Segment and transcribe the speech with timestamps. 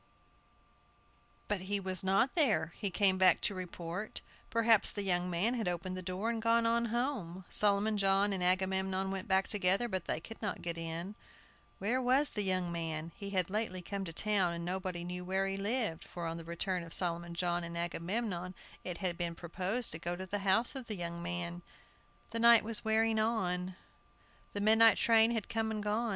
[1.47, 2.73] But he was not there!
[2.77, 4.21] He came back to report.
[4.49, 7.45] Perhaps the young man had opened the door and gone on home.
[7.51, 11.13] Solomon John and Agamemnon went back together, but they could not get in.
[11.77, 13.11] Where was the young man?
[13.15, 16.43] He had lately come to town, and nobody knew where he lived, for on the
[16.45, 20.73] return of Solomon John and Agamemnon it had been proposed to go to the house
[20.73, 21.61] of the young man.
[22.31, 23.75] The night was wearing on.
[24.53, 26.09] The midnight train had come and gone.